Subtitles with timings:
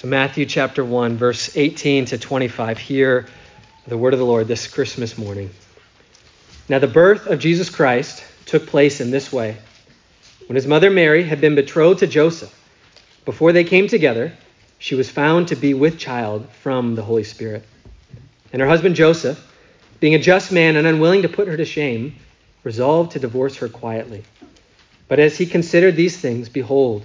[0.00, 2.78] So, Matthew chapter 1, verse 18 to 25.
[2.78, 3.26] Hear
[3.86, 5.50] the word of the Lord this Christmas morning.
[6.70, 9.58] Now, the birth of Jesus Christ took place in this way.
[10.46, 12.50] When his mother Mary had been betrothed to Joseph,
[13.26, 14.32] before they came together,
[14.78, 17.62] she was found to be with child from the Holy Spirit.
[18.54, 19.38] And her husband Joseph,
[20.00, 22.14] being a just man and unwilling to put her to shame,
[22.64, 24.24] resolved to divorce her quietly.
[25.08, 27.04] But as he considered these things, behold,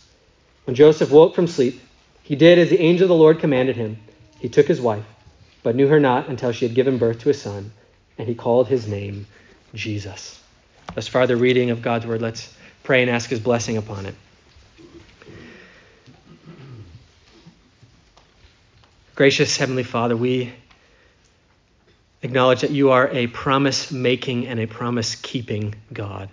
[0.65, 1.81] When Joseph woke from sleep,
[2.23, 3.97] he did as the angel of the Lord commanded him.
[4.39, 5.05] He took his wife,
[5.63, 7.71] but knew her not until she had given birth to a son,
[8.17, 9.27] and he called his name
[9.73, 10.39] Jesus.
[10.93, 12.21] Thus far, the reading of God's word.
[12.21, 14.15] Let's pray and ask his blessing upon it.
[19.15, 20.51] Gracious Heavenly Father, we
[22.21, 26.29] acknowledge that you are a promise making and a promise keeping God.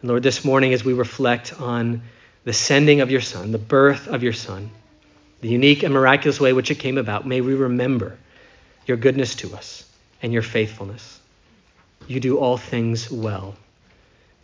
[0.00, 2.02] And Lord, this morning as we reflect on
[2.44, 4.70] the sending of your Son, the birth of your Son,
[5.40, 8.16] the unique and miraculous way which it came about, may we remember
[8.86, 9.84] your goodness to us
[10.22, 11.20] and your faithfulness.
[12.06, 13.54] You do all things well.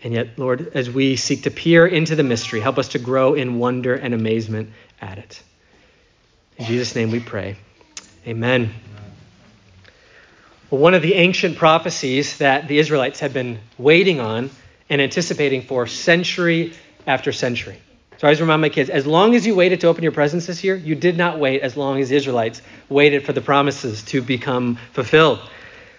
[0.02, 3.34] And yet, Lord, as we seek to peer into the mystery, help us to grow
[3.34, 5.42] in wonder and amazement at it.
[6.58, 7.56] In Jesus' name we pray.
[8.26, 8.72] Amen.
[10.70, 14.50] Well, one of the ancient prophecies that the Israelites had been waiting on
[14.88, 16.72] and anticipating for century
[17.06, 17.80] after century
[18.18, 20.46] so I always remind my kids as long as you waited to open your presents
[20.46, 24.02] this year, you did not wait as long as the Israelites waited for the promises
[24.04, 25.38] to become fulfilled.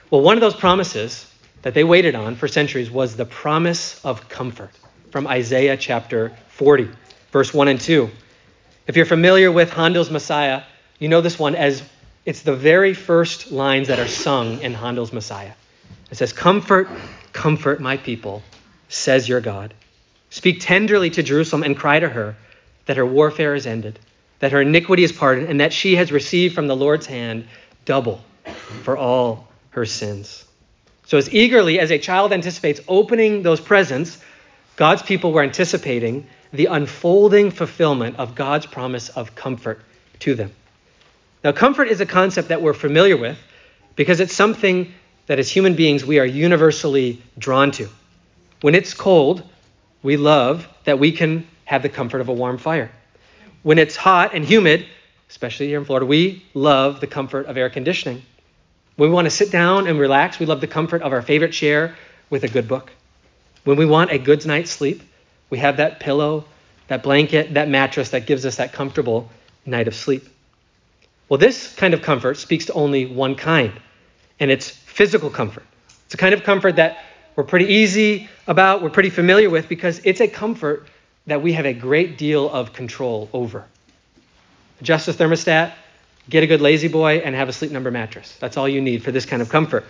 [0.09, 4.29] Well, one of those promises that they waited on for centuries was the promise of
[4.29, 4.71] comfort
[5.11, 6.89] from Isaiah chapter 40,
[7.31, 8.09] verse 1 and 2.
[8.87, 10.63] If you're familiar with Handel's Messiah,
[10.97, 11.83] you know this one as
[12.25, 15.53] it's the very first lines that are sung in Handel's Messiah.
[16.09, 16.89] It says, Comfort,
[17.31, 18.41] comfort my people,
[18.89, 19.75] says your God.
[20.29, 22.35] Speak tenderly to Jerusalem and cry to her
[22.85, 23.99] that her warfare is ended,
[24.39, 27.47] that her iniquity is pardoned, and that she has received from the Lord's hand
[27.85, 28.23] double
[28.83, 30.45] for all her sins.
[31.05, 34.17] So, as eagerly as a child anticipates opening those presents,
[34.75, 39.81] God's people were anticipating the unfolding fulfillment of God's promise of comfort
[40.19, 40.51] to them.
[41.43, 43.37] Now, comfort is a concept that we're familiar with
[43.95, 44.93] because it's something
[45.27, 47.89] that as human beings we are universally drawn to.
[48.61, 49.43] When it's cold,
[50.03, 52.91] we love that we can have the comfort of a warm fire.
[53.63, 54.85] When it's hot and humid,
[55.29, 58.21] especially here in Florida, we love the comfort of air conditioning.
[58.95, 61.51] When we want to sit down and relax, we love the comfort of our favorite
[61.51, 61.95] chair
[62.29, 62.91] with a good book.
[63.63, 65.01] When we want a good night's sleep,
[65.49, 66.45] we have that pillow,
[66.87, 69.29] that blanket, that mattress that gives us that comfortable
[69.65, 70.27] night of sleep.
[71.29, 73.73] Well, this kind of comfort speaks to only one kind,
[74.39, 75.65] and it's physical comfort.
[76.05, 77.03] It's a kind of comfort that
[77.37, 80.87] we're pretty easy about, we're pretty familiar with, because it's a comfort
[81.27, 83.63] that we have a great deal of control over.
[84.81, 85.73] Adjust the thermostat,
[86.27, 88.35] get a good La-Z-Boy, and have a sleep number mattress.
[88.39, 89.85] That's all you need for this kind of comfort.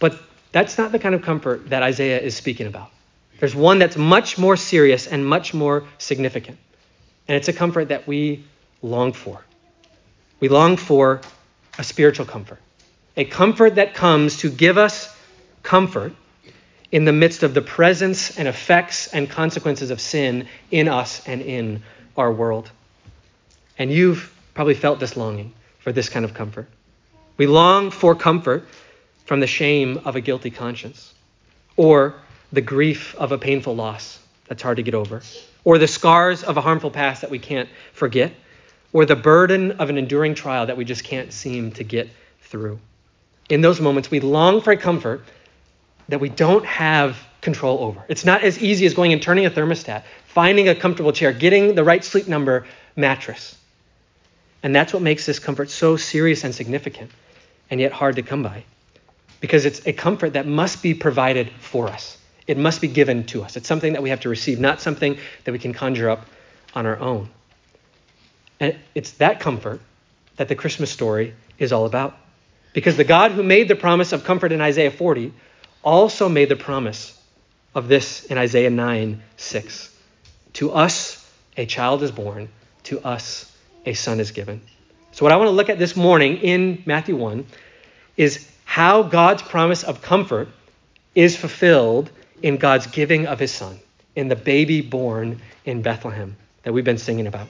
[0.00, 0.20] But
[0.50, 2.90] that's not the kind of comfort that Isaiah is speaking about.
[3.38, 6.58] There's one that's much more serious and much more significant.
[7.28, 8.44] And it's a comfort that we
[8.82, 9.44] long for.
[10.40, 11.20] We long for
[11.78, 12.58] a spiritual comfort,
[13.16, 15.16] a comfort that comes to give us
[15.62, 16.12] comfort
[16.92, 21.40] in the midst of the presence and effects and consequences of sin in us and
[21.42, 21.82] in
[22.16, 22.70] our world.
[23.78, 26.68] And you've probably felt this longing for this kind of comfort.
[27.36, 28.66] We long for comfort
[29.24, 31.14] from the shame of a guilty conscience,
[31.76, 32.14] or
[32.52, 34.18] the grief of a painful loss
[34.48, 35.22] that's hard to get over,
[35.64, 38.32] or the scars of a harmful past that we can't forget,
[38.92, 42.10] or the burden of an enduring trial that we just can't seem to get
[42.42, 42.80] through.
[43.48, 45.22] In those moments, we long for comfort
[46.10, 48.04] that we don't have control over.
[48.08, 51.74] It's not as easy as going and turning a thermostat, finding a comfortable chair, getting
[51.74, 52.66] the right sleep number
[52.96, 53.56] mattress.
[54.62, 57.10] And that's what makes this comfort so serious and significant,
[57.70, 58.64] and yet hard to come by.
[59.40, 62.18] Because it's a comfort that must be provided for us.
[62.46, 63.56] It must be given to us.
[63.56, 66.26] It's something that we have to receive, not something that we can conjure up
[66.74, 67.30] on our own.
[68.58, 69.80] And it's that comfort
[70.36, 72.16] that the Christmas story is all about.
[72.72, 75.32] Because the God who made the promise of comfort in Isaiah 40
[75.82, 77.18] also made the promise
[77.74, 79.96] of this in Isaiah 9 6.
[80.54, 82.48] To us a child is born,
[82.84, 83.54] to us
[83.86, 84.60] a son is given.
[85.12, 87.46] So, what I want to look at this morning in Matthew 1
[88.16, 90.48] is how God's promise of comfort
[91.14, 92.10] is fulfilled
[92.42, 93.80] in God's giving of his son,
[94.14, 97.48] in the baby born in Bethlehem that we've been singing about.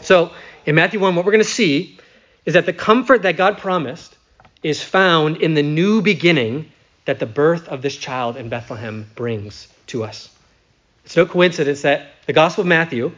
[0.00, 0.32] So,
[0.64, 1.98] in Matthew 1, what we're going to see
[2.44, 4.16] is that the comfort that God promised
[4.62, 6.70] is found in the new beginning
[7.06, 10.28] that the birth of this child in Bethlehem brings to us.
[11.04, 13.12] It's no coincidence that the Gospel of Matthew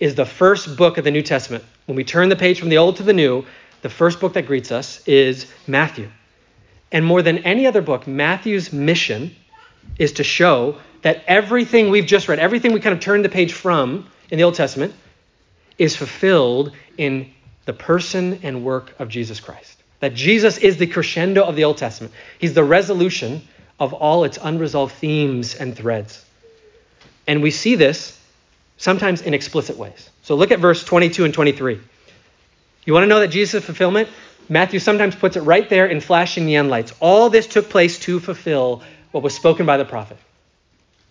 [0.00, 1.64] is the first book of the New Testament.
[1.86, 3.44] When we turn the page from the Old to the New,
[3.82, 6.08] the first book that greets us is Matthew.
[6.92, 9.34] And more than any other book, Matthew's mission
[9.98, 13.52] is to show that everything we've just read, everything we kind of turned the page
[13.52, 14.94] from in the Old Testament,
[15.78, 17.32] is fulfilled in
[17.64, 19.81] the person and work of Jesus Christ.
[20.02, 22.12] That Jesus is the crescendo of the Old Testament.
[22.40, 23.40] He's the resolution
[23.78, 26.24] of all its unresolved themes and threads.
[27.28, 28.18] And we see this
[28.78, 30.10] sometimes in explicit ways.
[30.22, 31.78] So look at verse 22 and 23.
[32.84, 34.08] You want to know that Jesus' fulfillment?
[34.48, 36.92] Matthew sometimes puts it right there in flashing neon lights.
[36.98, 38.82] All this took place to fulfill
[39.12, 40.16] what was spoken by the prophet.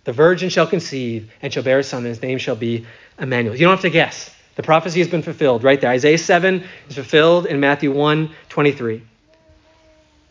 [0.04, 2.86] The virgin shall conceive and shall bear a son, and his name shall be
[3.18, 3.56] Emmanuel.
[3.56, 4.36] You don't have to guess.
[4.56, 5.92] The prophecy has been fulfilled right there.
[5.92, 9.02] Isaiah 7 is fulfilled in Matthew 1 23.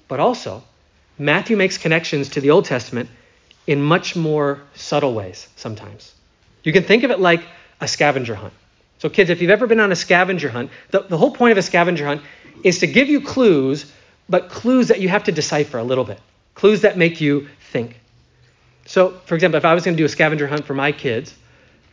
[0.09, 0.63] But also,
[1.19, 3.09] Matthew makes connections to the Old Testament
[3.67, 6.15] in much more subtle ways sometimes.
[6.65, 7.43] You can think of it like
[7.81, 8.53] a scavenger hunt.
[8.99, 11.59] So, kids, if you've ever been on a scavenger hunt, the, the whole point of
[11.59, 12.23] a scavenger hunt
[12.63, 13.91] is to give you clues,
[14.29, 16.21] but clues that you have to decipher a little bit,
[16.55, 17.99] clues that make you think.
[18.87, 21.35] So, for example, if I was going to do a scavenger hunt for my kids,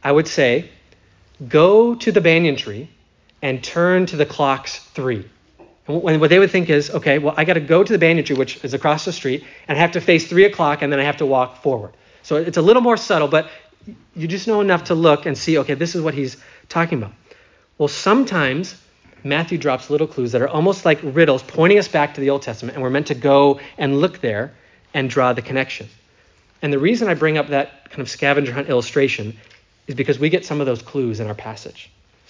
[0.03, 0.69] I would say,
[1.47, 2.89] go to the banyan tree
[3.41, 5.27] and turn to the clock's three.
[5.87, 8.25] And what they would think is, okay, well, I got to go to the banyan
[8.25, 10.99] tree, which is across the street, and I have to face three o'clock, and then
[10.99, 11.93] I have to walk forward.
[12.23, 13.49] So it's a little more subtle, but
[14.15, 16.35] you just know enough to look and see, okay, this is what he's
[16.67, 17.13] talking about.
[17.77, 18.75] Well, sometimes
[19.23, 22.41] Matthew drops little clues that are almost like riddles pointing us back to the Old
[22.41, 24.53] Testament, and we're meant to go and look there
[24.93, 25.87] and draw the connection.
[26.61, 29.37] And the reason I bring up that kind of scavenger hunt illustration
[29.87, 31.89] is because we get some of those clues in our passage.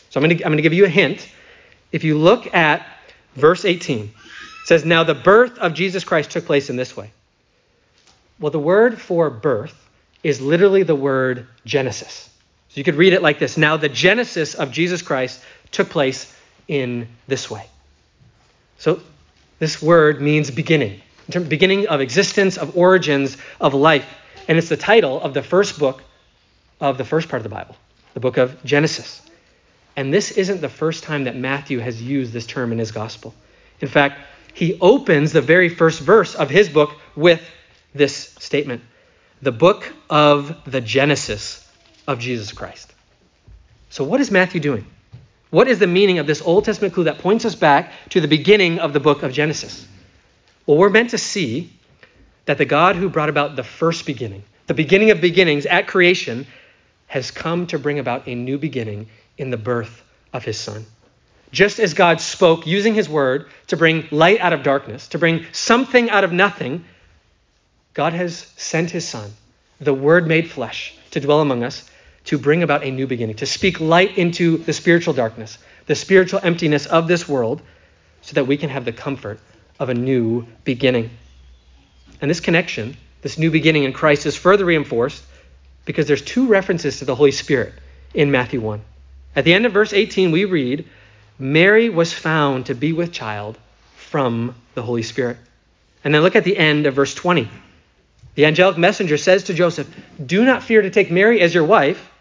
[0.10, 1.28] So I'm going to, I'm to give you a hint.
[1.92, 2.88] If you look at
[3.36, 4.12] verse 18, it
[4.64, 7.12] says, Now the birth of Jesus Christ took place in this way.
[8.40, 9.76] Well, the word for birth
[10.24, 12.30] is literally the word Genesis.
[12.70, 16.34] So you could read it like this Now the Genesis of Jesus Christ took place
[16.68, 17.66] in this way.
[18.78, 19.02] So
[19.60, 21.02] this word means beginning,
[21.48, 24.08] beginning of existence, of origins, of life.
[24.48, 26.04] And it's the title of the first book
[26.80, 27.76] of the first part of the Bible,
[28.14, 29.22] the book of Genesis.
[29.96, 33.34] And this isn't the first time that Matthew has used this term in his gospel.
[33.82, 34.20] In fact,
[34.54, 37.42] he opens the very first verse of his book with
[37.94, 38.84] this statement
[39.42, 41.64] the book of the Genesis
[42.08, 42.92] of Jesus Christ.
[43.90, 44.86] So, what is Matthew doing?
[45.52, 48.28] What is the meaning of this Old Testament clue that points us back to the
[48.28, 49.88] beginning of the book of Genesis?
[50.66, 51.72] Well, we're meant to see
[52.46, 56.48] that the God who brought about the first beginning, the beginning of beginnings at creation,
[57.08, 59.08] has come to bring about a new beginning
[59.38, 60.86] in the birth of his Son.
[61.52, 65.46] Just as God spoke using his word to bring light out of darkness, to bring
[65.54, 66.84] something out of nothing,
[67.94, 69.32] God has sent his Son,
[69.80, 71.90] the Word made flesh, to dwell among us,
[72.26, 76.42] to bring about a new beginning, to speak light into the spiritual darkness, the spiritual
[76.44, 77.62] emptiness of this world,
[78.22, 79.40] so that we can have the comfort
[79.80, 81.10] of a new beginning.
[82.20, 85.24] And this connection, this new beginning in Christ, is further reinforced
[85.88, 87.74] because there's two references to the Holy Spirit
[88.14, 88.82] in Matthew 1.
[89.36, 90.86] At the end of verse 18, we read,
[91.40, 93.58] Mary was found to be with child
[93.96, 95.38] from the Holy Spirit.
[96.04, 97.50] And then look at the end of verse 20.
[98.36, 99.88] The angelic messenger says to Joseph,
[100.24, 102.12] Do not fear to take Mary as your wife,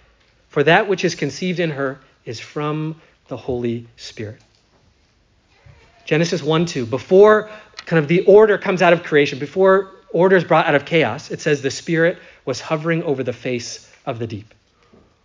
[0.48, 4.40] for that which is conceived in her is from the Holy Spirit.
[6.04, 7.50] Genesis 1 2, before
[7.84, 11.32] kind of the order comes out of creation, before order is brought out of chaos,
[11.32, 14.54] it says the Spirit was hovering over the face of the deep.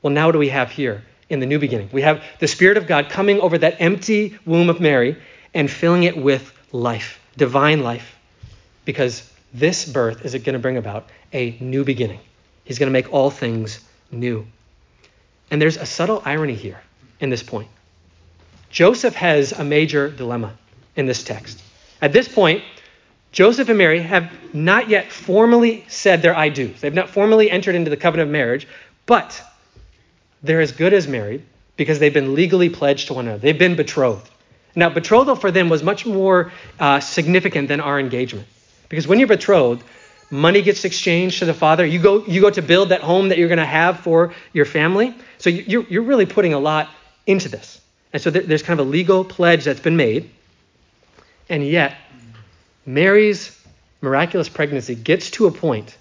[0.01, 1.89] Well, now what do we have here in the new beginning?
[1.93, 5.15] We have the Spirit of God coming over that empty womb of Mary
[5.53, 8.17] and filling it with life, divine life,
[8.83, 12.19] because this birth is going to bring about a new beginning.
[12.63, 13.79] He's going to make all things
[14.11, 14.47] new.
[15.49, 16.81] And there's a subtle irony here
[17.19, 17.69] in this point.
[18.69, 20.57] Joseph has a major dilemma
[20.95, 21.61] in this text.
[22.01, 22.63] At this point,
[23.31, 26.81] Joseph and Mary have not yet formally said their I do's.
[26.81, 28.67] They've not formally entered into the covenant of marriage,
[29.05, 29.41] but
[30.43, 31.43] they're as good as married
[31.77, 33.39] because they've been legally pledged to one another.
[33.39, 34.29] They've been betrothed.
[34.75, 38.47] Now, betrothal for them was much more uh, significant than our engagement.
[38.89, 39.83] Because when you're betrothed,
[40.29, 41.85] money gets exchanged to the father.
[41.85, 44.65] You go, you go to build that home that you're going to have for your
[44.65, 45.13] family.
[45.37, 46.89] So you're, you're really putting a lot
[47.25, 47.81] into this.
[48.13, 50.29] And so there's kind of a legal pledge that's been made.
[51.49, 51.95] And yet,
[52.85, 53.57] Mary's
[54.01, 55.97] miraculous pregnancy gets to a point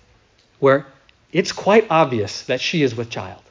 [0.58, 0.87] where
[1.32, 3.42] it's quite obvious that she is with child.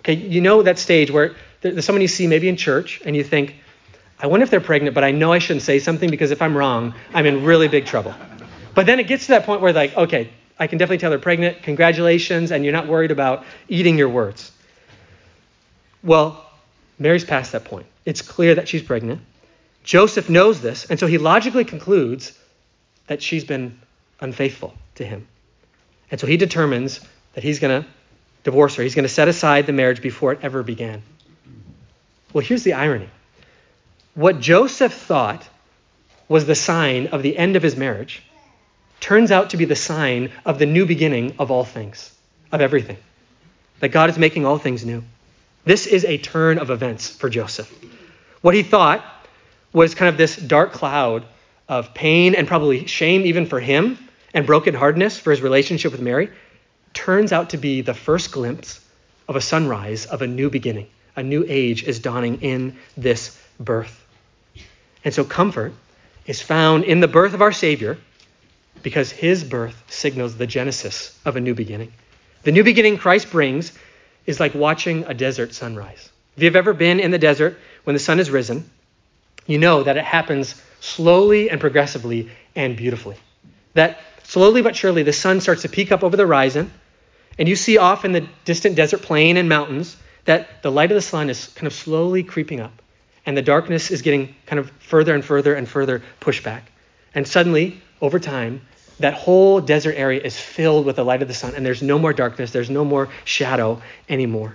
[0.00, 3.24] Okay, you know that stage where there's someone you see maybe in church and you
[3.24, 3.56] think,
[4.18, 6.56] I wonder if they're pregnant, but I know I shouldn't say something because if I'm
[6.56, 8.14] wrong, I'm in really big trouble.
[8.74, 11.18] But then it gets to that point where, like, okay, I can definitely tell they're
[11.18, 11.62] pregnant.
[11.62, 14.52] Congratulations, and you're not worried about eating your words.
[16.02, 16.46] Well,
[16.98, 17.86] Mary's past that point.
[18.04, 19.22] It's clear that she's pregnant.
[19.84, 22.38] Joseph knows this, and so he logically concludes
[23.10, 23.76] that she's been
[24.20, 25.26] unfaithful to him.
[26.12, 27.00] And so he determines
[27.32, 27.88] that he's going to
[28.44, 28.84] divorce her.
[28.84, 31.02] He's going to set aside the marriage before it ever began.
[32.32, 33.08] Well, here's the irony.
[34.14, 35.44] What Joseph thought
[36.28, 38.22] was the sign of the end of his marriage
[39.00, 42.16] turns out to be the sign of the new beginning of all things,
[42.52, 42.96] of everything.
[43.80, 45.02] That God is making all things new.
[45.64, 47.76] This is a turn of events for Joseph.
[48.40, 49.04] What he thought
[49.72, 51.24] was kind of this dark cloud
[51.70, 53.96] of pain and probably shame, even for him,
[54.34, 56.28] and brokenheartedness for his relationship with Mary,
[56.92, 58.84] turns out to be the first glimpse
[59.28, 60.88] of a sunrise of a new beginning.
[61.14, 64.04] A new age is dawning in this birth.
[65.04, 65.72] And so, comfort
[66.26, 67.98] is found in the birth of our Savior
[68.82, 71.92] because his birth signals the genesis of a new beginning.
[72.42, 73.72] The new beginning Christ brings
[74.26, 76.10] is like watching a desert sunrise.
[76.36, 78.68] If you've ever been in the desert when the sun has risen,
[79.46, 83.16] you know that it happens slowly and progressively and beautifully.
[83.74, 86.72] That slowly but surely the sun starts to peek up over the horizon,
[87.38, 90.94] and you see off in the distant desert plain and mountains that the light of
[90.94, 92.82] the sun is kind of slowly creeping up,
[93.26, 96.70] and the darkness is getting kind of further and further and further pushed back.
[97.14, 98.62] And suddenly, over time,
[99.00, 101.98] that whole desert area is filled with the light of the sun, and there's no
[101.98, 104.54] more darkness, there's no more shadow anymore.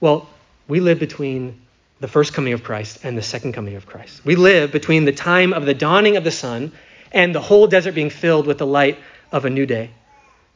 [0.00, 0.28] Well,
[0.66, 1.60] we live between
[2.00, 4.24] the first coming of Christ and the second coming of Christ.
[4.24, 6.72] We live between the time of the dawning of the sun
[7.12, 8.98] and the whole desert being filled with the light
[9.32, 9.90] of a new day.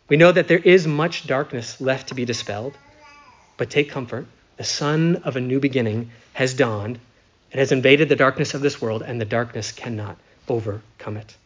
[0.08, 2.76] We know that there is much darkness left to be dispelled,
[3.56, 4.26] but take comfort.
[4.56, 6.98] The sun of a new beginning has dawned.
[7.50, 10.18] It has invaded the darkness of this world, and the darkness cannot
[10.48, 11.36] overcome it.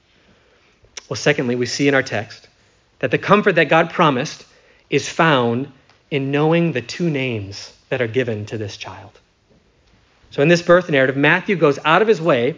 [1.08, 2.48] Well, secondly, we see in our text
[2.98, 4.44] that the comfort that God promised
[4.90, 5.70] is found
[6.10, 9.20] in knowing the two names that are given to this child.
[10.30, 12.56] So, in this birth narrative, Matthew goes out of his way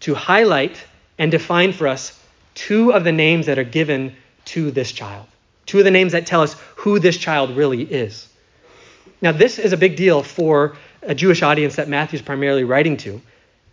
[0.00, 0.82] to highlight
[1.18, 2.18] and define for us
[2.54, 4.14] two of the names that are given
[4.46, 5.26] to this child,
[5.66, 8.28] two of the names that tell us who this child really is.
[9.20, 13.20] Now, this is a big deal for a Jewish audience that Matthew's primarily writing to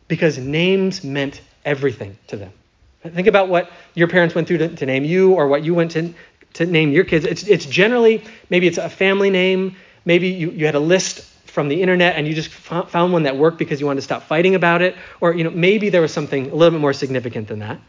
[0.07, 2.51] because names meant everything to them.
[3.03, 5.91] Think about what your parents went through to, to name you or what you went
[5.91, 6.13] to,
[6.53, 7.25] to name your kids.
[7.25, 9.75] It's, it's generally, maybe it's a family name.
[10.05, 13.35] Maybe you, you had a list from the internet and you just found one that
[13.37, 14.95] worked because you wanted to stop fighting about it.
[15.21, 17.79] Or, you know, maybe there was something a little bit more significant than that.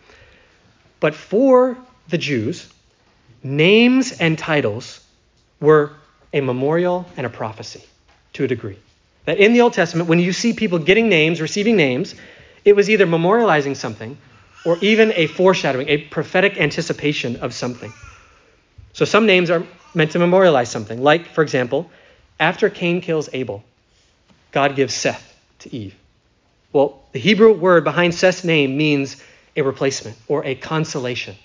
[1.00, 1.76] But for
[2.08, 2.73] the Jews,
[3.42, 5.04] names and titles
[5.61, 5.90] were
[6.32, 7.82] a memorial and a prophecy
[8.35, 8.78] to a degree.
[9.26, 12.14] That in the Old Testament, when you see people getting names, receiving names,
[12.64, 14.16] it was either memorializing something
[14.64, 17.92] or even a foreshadowing, a prophetic anticipation of something.
[18.92, 21.02] So some names are meant to memorialize something.
[21.02, 21.90] Like, for example,
[22.38, 23.64] after Cain kills Abel,
[24.52, 25.95] God gives Seth to Eve.
[26.73, 29.23] Well, the Hebrew word behind Seth's name means
[29.57, 31.37] a replacement or a consolation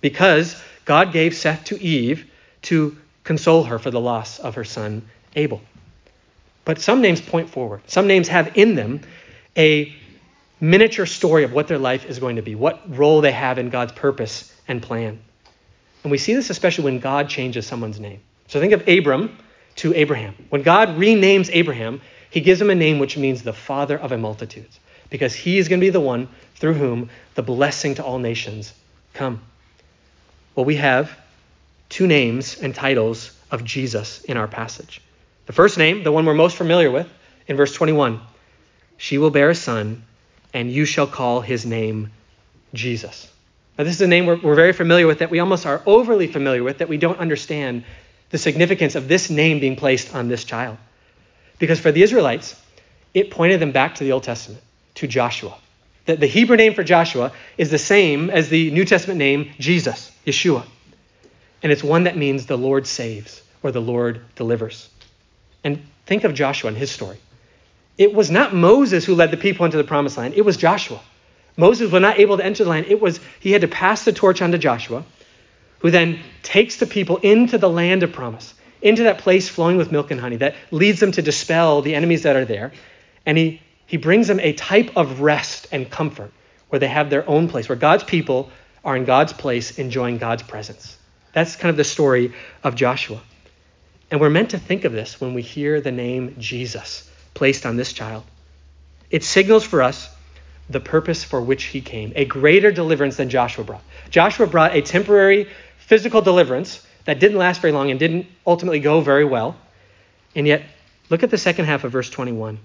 [0.00, 2.30] because God gave Seth to Eve
[2.62, 5.02] to console her for the loss of her son
[5.36, 5.60] Abel.
[6.64, 7.80] But some names point forward.
[7.86, 9.00] Some names have in them
[9.56, 9.94] a
[10.60, 13.70] miniature story of what their life is going to be, what role they have in
[13.70, 15.18] God's purpose and plan.
[16.02, 18.20] And we see this especially when God changes someone's name.
[18.48, 19.36] So think of Abram
[19.78, 20.34] to Abraham.
[20.50, 24.18] When God renames Abraham, he gives him a name which means the father of a
[24.18, 24.68] multitude,
[25.10, 28.72] because he is going to be the one through whom the blessing to all nations
[29.14, 29.40] come.
[30.54, 31.16] Well, we have
[31.88, 35.00] two names and titles of Jesus in our passage.
[35.46, 37.08] The first name, the one we're most familiar with,
[37.46, 38.20] in verse 21,
[38.96, 40.02] she will bear a son
[40.52, 42.10] and you shall call his name
[42.74, 43.30] Jesus.
[43.78, 46.26] Now, this is a name we're, we're very familiar with, that we almost are overly
[46.26, 47.84] familiar with, that we don't understand
[48.30, 50.76] the significance of this name being placed on this child.
[51.58, 52.60] Because for the Israelites,
[53.14, 54.62] it pointed them back to the Old Testament,
[54.96, 55.56] to Joshua.
[56.06, 60.10] The, the Hebrew name for Joshua is the same as the New Testament name Jesus,
[60.26, 60.64] Yeshua.
[61.62, 64.88] And it's one that means the Lord saves or the Lord delivers.
[65.64, 67.18] And think of Joshua and his story.
[67.96, 71.00] It was not Moses who led the people into the promised land, it was Joshua.
[71.56, 72.86] Moses was not able to enter the land.
[72.86, 75.04] It was he had to pass the torch on to Joshua,
[75.80, 79.92] who then takes the people into the land of promise, into that place flowing with
[79.92, 82.72] milk and honey that leads them to dispel the enemies that are there.
[83.26, 86.32] And he, he brings them a type of rest and comfort
[86.68, 88.50] where they have their own place, where God's people
[88.84, 90.96] are in God's place enjoying God's presence.
[91.32, 92.32] That's kind of the story
[92.62, 93.20] of Joshua.
[94.10, 97.76] And we're meant to think of this when we hear the name Jesus placed on
[97.76, 98.24] this child.
[99.10, 100.08] It signals for us
[100.70, 103.82] the purpose for which he came, a greater deliverance than Joshua brought.
[104.10, 105.48] Joshua brought a temporary
[105.88, 109.56] physical deliverance that didn't last very long and didn't ultimately go very well.
[110.36, 110.62] And yet,
[111.08, 112.58] look at the second half of verse 21.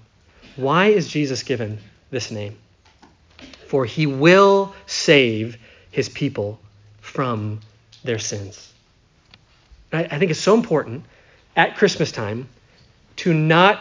[0.56, 1.78] Why is Jesus given
[2.10, 2.58] this name?
[3.68, 5.56] For he will save
[5.90, 6.60] his people
[7.00, 7.60] from
[8.04, 8.70] their sins.
[9.90, 11.04] I think it's so important
[11.56, 12.48] at Christmas time
[13.16, 13.80] to not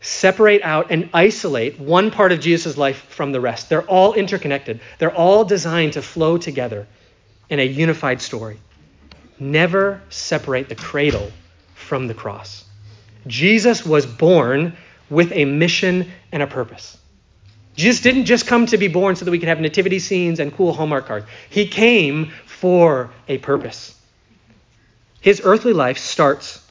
[0.00, 3.68] separate out and isolate one part of Jesus' life from the rest.
[3.68, 6.86] They're all interconnected, they're all designed to flow together
[7.50, 8.58] in a unified story.
[9.40, 11.32] Never separate the cradle
[11.74, 12.64] from the cross.
[13.26, 14.76] Jesus was born
[15.08, 16.96] with a mission and a purpose.
[17.74, 20.54] Jesus didn't just come to be born so that we could have nativity scenes and
[20.54, 21.26] cool Hallmark cards.
[21.48, 23.96] He came for a purpose.
[25.20, 26.64] His earthly life starts,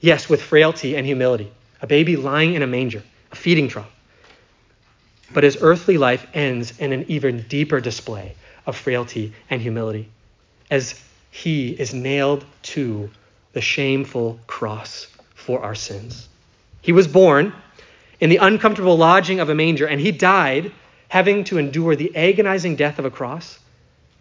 [0.00, 1.52] yes, with frailty and humility
[1.84, 3.90] a baby lying in a manger, a feeding trough.
[5.34, 10.08] But his earthly life ends in an even deeper display of frailty and humility
[10.70, 10.98] as
[11.34, 13.10] he is nailed to
[13.54, 16.28] the shameful cross for our sins.
[16.80, 17.52] He was born
[18.20, 20.70] in the uncomfortable lodging of a manger, and he died
[21.08, 23.58] having to endure the agonizing death of a cross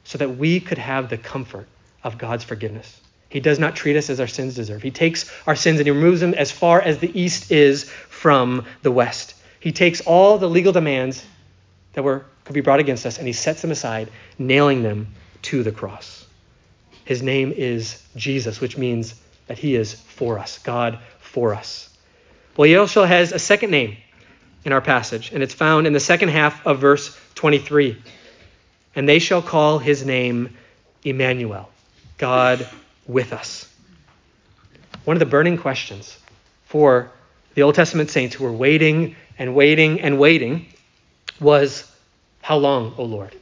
[0.03, 1.67] so that we could have the comfort
[2.03, 3.00] of God's forgiveness.
[3.29, 4.82] He does not treat us as our sins deserve.
[4.82, 8.65] He takes our sins and he removes them as far as the east is from
[8.82, 9.36] the west.
[9.60, 11.24] He takes all the legal demands
[11.93, 15.10] that were could be brought against us and he sets them aside, nailing them
[15.43, 16.23] to the cross.
[17.05, 19.15] His name is Jesus, which means
[19.48, 21.89] that he is for us, God for us.
[22.55, 23.98] Well, also has a second name
[24.63, 28.01] in our passage, and it's found in the second half of verse 23.
[28.96, 30.55] And they shall call his name
[31.03, 31.70] Emmanuel,
[32.18, 32.68] God
[33.07, 33.68] with us.
[35.03, 36.18] One of the burning questions
[36.66, 37.11] for
[37.55, 40.68] the Old Testament saints who were waiting and waiting and waiting
[41.39, 41.92] was,
[42.42, 43.35] How long, O Lord?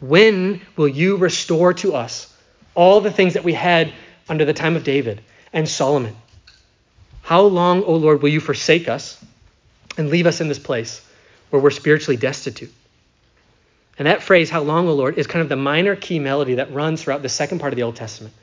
[0.00, 2.33] When will you restore to us
[2.74, 3.92] all the things that we had
[4.28, 5.20] under the time of David
[5.52, 6.16] and Solomon?
[7.22, 9.22] How long, O Lord, will you forsake us
[9.96, 11.06] and leave us in this place
[11.50, 12.72] where we're spiritually destitute?
[13.98, 16.72] And that phrase, how long, O Lord, is kind of the minor key melody that
[16.72, 18.34] runs throughout the second part of the Old Testament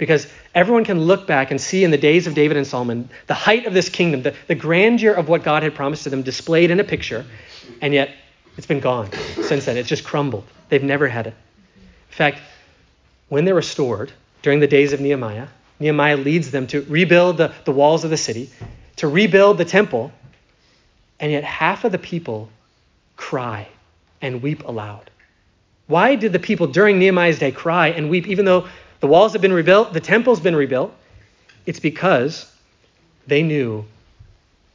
[0.00, 3.34] because everyone can look back and see in the days of David and Solomon the
[3.34, 6.70] height of this kingdom, the, the grandeur of what God had promised to them displayed
[6.70, 7.26] in a picture,
[7.82, 8.10] and yet
[8.56, 9.76] it's been gone since then.
[9.76, 10.46] It's just crumbled.
[10.70, 11.34] They've never had it.
[11.76, 12.40] In fact,
[13.30, 14.12] when they're restored
[14.42, 18.18] during the days of Nehemiah, Nehemiah leads them to rebuild the, the walls of the
[18.18, 18.50] city,
[18.96, 20.12] to rebuild the temple,
[21.18, 22.50] and yet half of the people
[23.16, 23.66] cry
[24.20, 25.10] and weep aloud.
[25.86, 28.68] Why did the people during Nehemiah's day cry and weep, even though
[29.00, 30.94] the walls have been rebuilt, the temple's been rebuilt.
[31.64, 32.50] It's because
[33.26, 33.86] they knew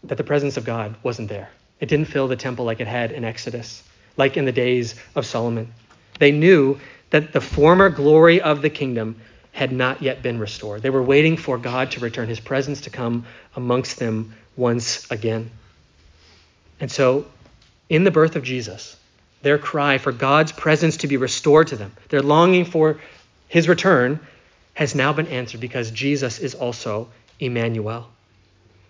[0.03, 1.49] that the presence of God wasn't there.
[1.79, 3.83] It didn't fill the temple like it had in Exodus,
[4.17, 5.71] like in the days of Solomon.
[6.19, 6.79] They knew
[7.15, 9.15] that the former glory of the kingdom
[9.54, 10.82] had not yet been restored.
[10.82, 13.25] They were waiting for God to return, his presence to come
[13.56, 15.49] amongst them once again.
[16.82, 17.25] And so,
[17.88, 18.97] in the birth of Jesus,
[19.43, 22.99] their cry for God's presence to be restored to them, their longing for
[23.47, 24.19] his return
[24.73, 27.08] has now been answered because Jesus is also
[27.39, 28.10] Emmanuel.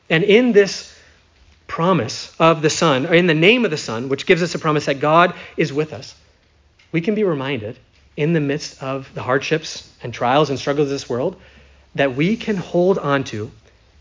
[0.10, 0.98] And in this
[1.68, 4.60] promise of the Son, or in the name of the Son, which gives us a
[4.60, 6.16] promise that God is with us,
[6.92, 7.78] we can be reminded
[8.18, 11.36] in the midst of the hardships and trials and struggles of this world
[11.96, 13.52] that we can hold on to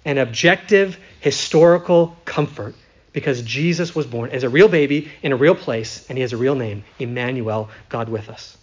[0.04, 2.74] an objective historical comfort
[3.12, 6.32] because Jesus was born as a real baby in a real place and he has
[6.32, 8.56] a real name, Emmanuel, God with us.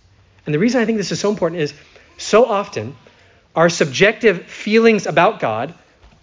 [0.45, 1.73] And the reason I think this is so important is
[2.17, 2.95] so often
[3.55, 5.73] our subjective feelings about God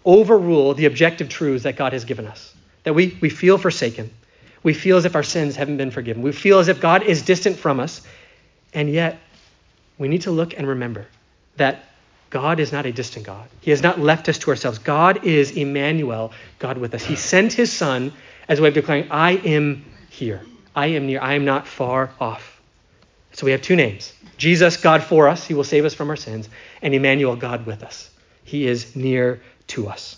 [0.05, 2.55] overrule the objective truths that God has given us.
[2.85, 4.11] That we, we feel forsaken.
[4.63, 6.23] We feel as if our sins haven't been forgiven.
[6.23, 8.03] We feel as if God is distant from us.
[8.75, 9.19] And yet,
[9.99, 11.07] we need to look and remember
[11.57, 11.85] that
[12.31, 13.49] God is not a distant God.
[13.61, 14.79] He has not left us to ourselves.
[14.79, 17.03] God is Emmanuel, God with us.
[17.03, 18.13] He sent his Son
[18.49, 20.43] as a way of declaring, I am here.
[20.77, 21.21] I am near.
[21.21, 22.61] I am not far off.
[23.33, 26.17] So we have two names Jesus, God for us, he will save us from our
[26.17, 26.49] sins,
[26.81, 28.11] and Emmanuel, God with us.
[28.45, 30.17] He is near to us.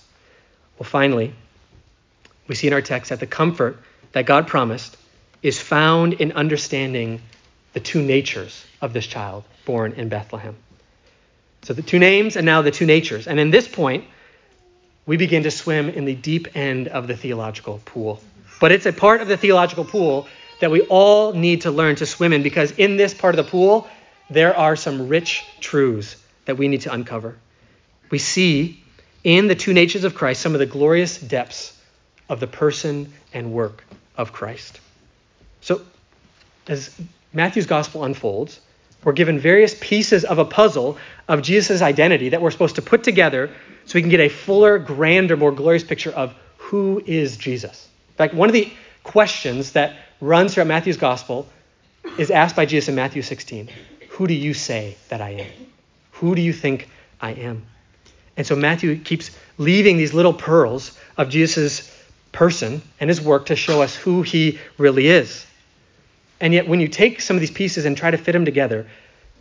[0.78, 1.32] Well, finally,
[2.46, 3.78] we see in our text that the comfort
[4.12, 4.96] that God promised
[5.42, 7.22] is found in understanding
[7.72, 10.56] the two natures of this child born in Bethlehem.
[11.62, 13.26] So the two names and now the two natures.
[13.26, 14.04] And in this point,
[15.06, 18.22] we begin to swim in the deep end of the theological pool.
[18.60, 20.28] But it's a part of the theological pool
[20.60, 23.50] that we all need to learn to swim in because in this part of the
[23.50, 23.88] pool,
[24.28, 27.36] there are some rich truths that we need to uncover.
[28.10, 28.82] We see
[29.24, 31.76] in the two natures of Christ some of the glorious depths
[32.28, 33.84] of the person and work
[34.16, 34.80] of Christ.
[35.60, 35.82] So,
[36.68, 36.94] as
[37.32, 38.60] Matthew's gospel unfolds,
[39.04, 43.02] we're given various pieces of a puzzle of Jesus' identity that we're supposed to put
[43.02, 43.50] together
[43.86, 47.88] so we can get a fuller, grander, more glorious picture of who is Jesus.
[48.10, 48.70] In fact, one of the
[49.02, 51.48] questions that runs throughout Matthew's gospel
[52.18, 53.70] is asked by Jesus in Matthew 16
[54.10, 55.66] Who do you say that I am?
[56.12, 56.88] Who do you think
[57.20, 57.64] I am?
[58.36, 61.90] And so Matthew keeps leaving these little pearls of Jesus'
[62.32, 65.46] person and his work to show us who he really is.
[66.40, 68.86] And yet, when you take some of these pieces and try to fit them together,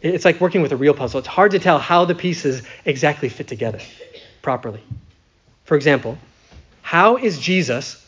[0.02, 1.20] it's like working with a real puzzle.
[1.20, 3.80] It's hard to tell how the pieces exactly fit together
[4.42, 4.82] properly.
[5.66, 6.18] For example,
[6.82, 8.06] how is Jesus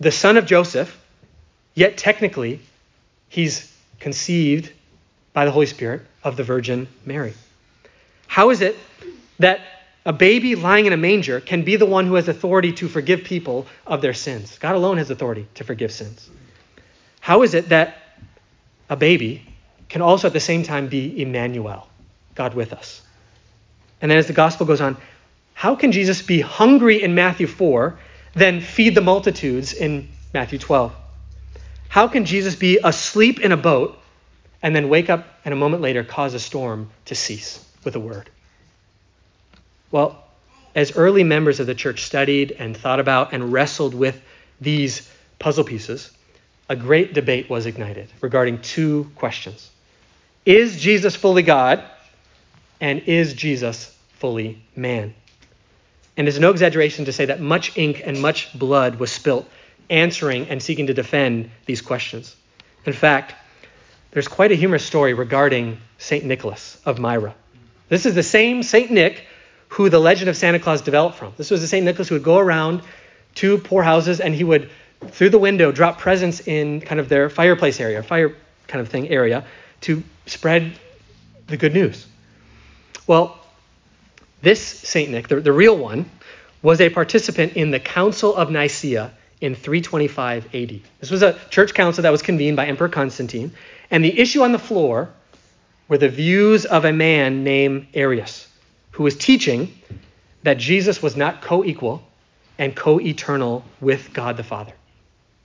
[0.00, 0.96] the son of Joseph,
[1.74, 2.60] yet technically
[3.28, 4.72] he's conceived
[5.32, 7.34] by the Holy Spirit of the Virgin Mary?
[8.26, 8.76] How is it
[9.38, 9.60] that
[10.04, 13.24] a baby lying in a manger can be the one who has authority to forgive
[13.24, 14.58] people of their sins?
[14.58, 16.28] God alone has authority to forgive sins.
[17.20, 17.96] How is it that
[18.88, 19.44] a baby
[19.88, 21.88] can also at the same time be Emmanuel,
[22.34, 23.02] God with us?
[24.00, 24.96] And then as the gospel goes on,
[25.54, 27.98] how can Jesus be hungry in Matthew 4,
[28.34, 30.94] then feed the multitudes in Matthew 12?
[31.88, 33.98] How can Jesus be asleep in a boat
[34.62, 38.00] and then wake up and a moment later cause a storm to cease with a
[38.00, 38.30] word?
[39.90, 40.22] Well,
[40.74, 44.20] as early members of the church studied and thought about and wrestled with
[44.60, 46.10] these puzzle pieces,
[46.68, 49.70] a great debate was ignited regarding two questions
[50.44, 51.82] Is Jesus fully God?
[52.80, 55.14] And is Jesus fully man?
[56.16, 59.48] And it's no exaggeration to say that much ink and much blood was spilt
[59.90, 62.36] answering and seeking to defend these questions.
[62.84, 63.34] In fact,
[64.12, 66.24] there's quite a humorous story regarding St.
[66.24, 67.34] Nicholas of Myra.
[67.88, 68.90] This is the same St.
[68.90, 69.24] Nick
[69.68, 71.32] who the legend of Santa Claus developed from.
[71.36, 71.84] This was the St.
[71.84, 72.82] Nicholas who would go around
[73.36, 74.70] to poor houses and he would
[75.06, 78.34] through the window drop presents in kind of their fireplace area, fire
[78.66, 79.44] kind of thing area,
[79.82, 80.72] to spread
[81.46, 82.06] the good news.
[83.06, 83.38] Well,
[84.42, 85.10] this St.
[85.10, 86.08] Nick, the, the real one,
[86.62, 90.80] was a participant in the Council of Nicaea in 325 AD.
[91.00, 93.52] This was a church council that was convened by Emperor Constantine,
[93.90, 95.08] and the issue on the floor
[95.88, 98.48] were the views of a man named Arius,
[98.92, 99.72] who was teaching
[100.42, 102.02] that Jesus was not co equal
[102.58, 104.72] and co eternal with God the Father.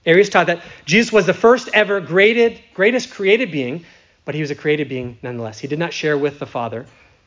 [0.06, 3.86] Arius taught that Jesus was the first ever graded, greatest created being,
[4.26, 5.60] but he was a created being nonetheless.
[5.60, 6.86] He did not share with the Father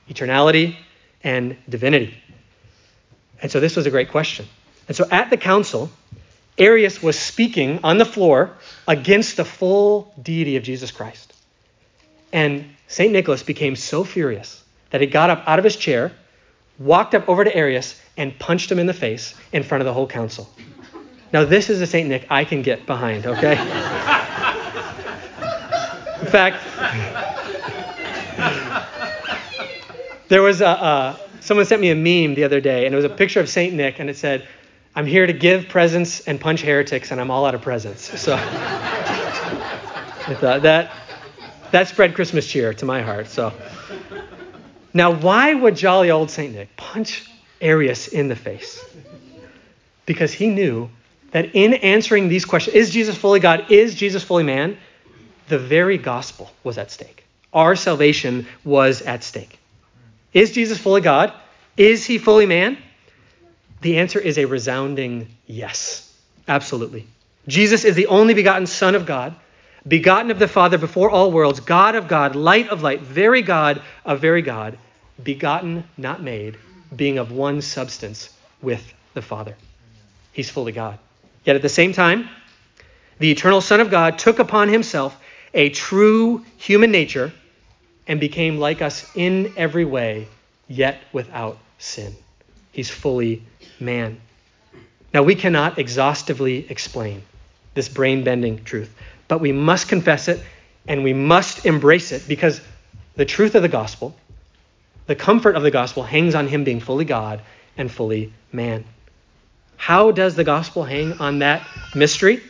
[0.09, 0.77] eternality
[1.25, 2.15] and divinity.
[3.41, 4.47] And so this was a great question.
[4.89, 5.91] And so at the council,
[6.59, 8.53] Arius was speaking on the floor
[8.87, 11.33] against the full deity of Jesus Christ.
[12.33, 13.13] And St.
[13.13, 16.13] Nicholas became so furious that he got up out of his chair,
[16.79, 19.93] walked up over to Arius, and punched him in the face in front of the
[19.93, 20.49] whole council.
[21.37, 22.09] Now, this is a St.
[22.09, 23.59] Nick I can get behind, okay?
[26.23, 26.65] In fact,
[30.29, 33.05] there was a, uh, someone sent me a meme the other day, and it was
[33.05, 33.75] a picture of St.
[33.75, 34.49] Nick, and it said,
[34.95, 38.19] I'm here to give presents and punch heretics, and I'm all out of presents.
[38.19, 38.39] So I
[40.41, 40.91] thought that
[41.71, 43.27] that spread Christmas cheer to my heart.
[43.27, 43.53] So
[44.95, 46.55] now, why would jolly old St.
[46.55, 48.83] Nick punch Arius in the face?
[50.07, 50.89] Because he knew
[51.33, 53.71] that in answering these questions, is Jesus fully God?
[53.71, 54.77] Is Jesus fully man?
[55.49, 57.25] The very gospel was at stake.
[57.53, 59.59] Our salvation was at stake.
[60.33, 61.33] Is Jesus fully God?
[61.77, 62.79] Is he fully man?
[63.81, 66.13] The answer is a resounding yes.
[66.49, 67.07] Absolutely.
[67.47, 69.35] Jesus is the only begotten Son of God,
[69.87, 73.83] begotten of the Father before all worlds, God of God, light of light, very God
[74.05, 74.79] of very God,
[75.23, 76.57] begotten, not made,
[76.95, 79.57] being of one substance with the Father.
[80.33, 80.99] He's fully God.
[81.47, 82.29] Yet at the same time,
[83.19, 85.17] the eternal Son of God took upon himself
[85.55, 87.33] a true human nature
[88.07, 90.27] and became like us in every way,
[90.69, 92.15] yet without sin.
[92.73, 93.43] He's fully
[93.81, 94.21] man.
[95.15, 97.23] Now, we cannot exhaustively explain
[97.75, 98.95] this brain bending truth,
[99.29, 100.43] but we must confess it
[100.89, 102.61] and we must embrace it because
[103.15, 104.17] the truth of the gospel,
[105.07, 107.41] the comfort of the gospel, hangs on him being fully God
[107.79, 108.85] and fully man.
[109.77, 112.43] How does the gospel hang on that mystery?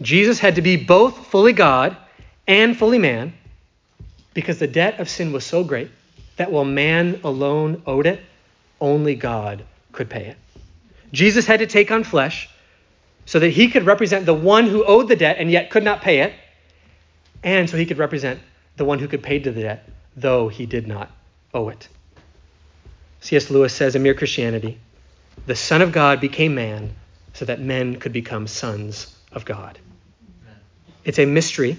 [0.00, 1.96] Jesus had to be both fully God
[2.46, 3.32] and fully man
[4.34, 5.90] because the debt of sin was so great
[6.36, 8.20] that while man alone owed it,
[8.80, 10.36] only God could pay it.
[11.12, 12.48] Jesus had to take on flesh
[13.26, 16.00] so that he could represent the one who owed the debt and yet could not
[16.00, 16.32] pay it,
[17.42, 18.40] and so he could represent
[18.76, 21.10] the one who could pay the debt, though he did not
[21.52, 21.88] owe it.
[23.20, 23.50] C.S.
[23.50, 24.78] Lewis says in Mere Christianity,
[25.46, 26.94] the Son of God became man
[27.34, 29.78] so that men could become sons of God.
[31.04, 31.76] It's a mystery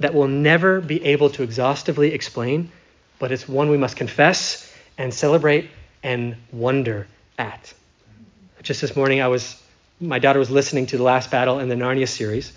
[0.00, 2.70] that we'll never be able to exhaustively explain,
[3.18, 5.70] but it's one we must confess and celebrate
[6.02, 7.06] and wonder
[7.38, 7.72] at.
[8.62, 9.60] Just this morning, I was
[10.00, 12.52] my daughter was listening to the last battle in the Narnia series,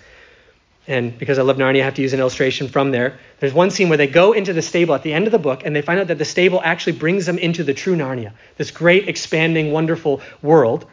[0.86, 3.18] and because I love Narnia, I have to use an illustration from there.
[3.38, 5.62] There's one scene where they go into the stable at the end of the book,
[5.64, 8.72] and they find out that the stable actually brings them into the true Narnia, this
[8.72, 10.86] great, expanding, wonderful world.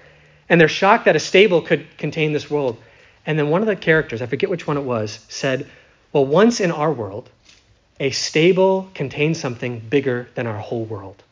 [0.48, 2.78] And they're shocked that a stable could contain this world.
[3.26, 5.68] And then one of the characters, I forget which one it was, said,
[6.14, 7.30] Well, once in our world,
[8.00, 11.24] a stable contained something bigger than our whole world.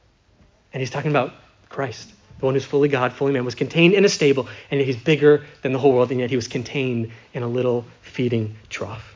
[0.73, 1.33] And he's talking about
[1.69, 4.85] Christ, the one who's fully God, fully man, was contained in a stable, and yet
[4.85, 8.55] he's bigger than the whole world, and yet he was contained in a little feeding
[8.69, 9.15] trough.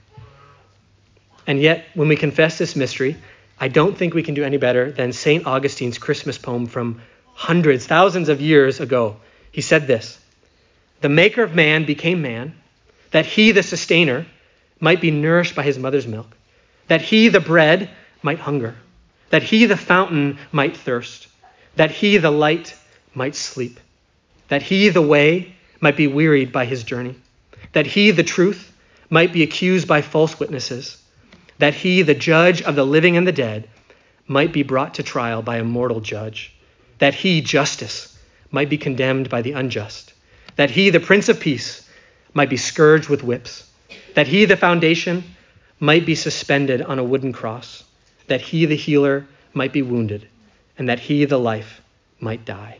[1.45, 3.17] And yet, when we confess this mystery,
[3.60, 5.45] I don't think we can do any better than St.
[5.45, 7.01] Augustine's Christmas poem from
[7.34, 9.17] hundreds, thousands of years ago.
[9.51, 10.19] He said this
[11.01, 12.55] The maker of man became man,
[13.12, 14.25] that he, the sustainer,
[14.79, 16.36] might be nourished by his mother's milk,
[16.88, 17.89] that he, the bread,
[18.23, 18.75] might hunger,
[19.29, 21.27] that he, the fountain, might thirst,
[21.75, 22.75] that he, the light,
[23.13, 23.80] might sleep,
[24.47, 27.15] that he, the way, might be wearied by his journey,
[27.74, 28.71] that he, the truth,
[29.10, 31.02] might be accused by false witnesses,
[31.58, 33.67] that he, the judge of the living and the dead,
[34.28, 36.54] might be brought to trial by a mortal judge,
[37.00, 38.17] that he, justice,
[38.52, 40.13] might be condemned by the unjust,
[40.56, 41.88] that he, the Prince of Peace,
[42.34, 43.69] might be scourged with whips,
[44.15, 45.24] that he, the foundation,
[45.80, 47.84] might be suspended on a wooden cross,
[48.28, 50.28] that he, the healer, might be wounded,
[50.78, 51.82] and that he, the life,
[52.19, 52.78] might die.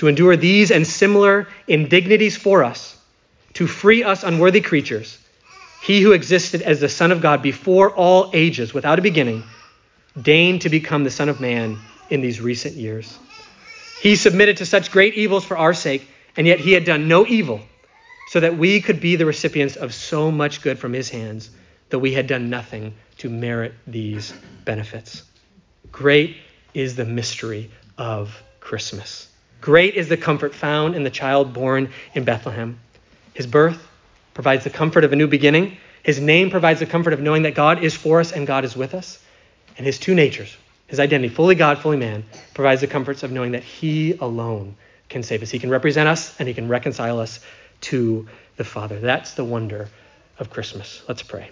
[0.00, 2.96] To endure these and similar indignities for us,
[3.52, 5.18] to free us unworthy creatures,
[5.78, 9.44] he who existed as the Son of God before all ages, without a beginning,
[10.18, 13.18] deigned to become the Son of Man in these recent years.
[13.98, 17.26] He submitted to such great evils for our sake, and yet he had done no
[17.26, 17.60] evil,
[18.24, 21.50] so that we could be the recipients of so much good from his hands,
[21.90, 24.32] though we had done nothing to merit these
[24.64, 25.24] benefits.
[25.92, 26.38] Great
[26.72, 29.29] is the mystery of Christmas.
[29.60, 32.78] Great is the comfort found in the child born in Bethlehem.
[33.34, 33.86] His birth
[34.34, 35.76] provides the comfort of a new beginning.
[36.02, 38.76] His name provides the comfort of knowing that God is for us and God is
[38.76, 39.22] with us.
[39.76, 40.56] And his two natures,
[40.90, 44.74] his identity, fully God, fully man, provides the comforts of knowing that He alone
[45.08, 45.50] can save us.
[45.50, 47.38] He can represent us and He can reconcile us
[47.82, 48.98] to the Father.
[48.98, 49.88] That's the wonder
[50.38, 51.02] of Christmas.
[51.06, 51.50] Let's pray.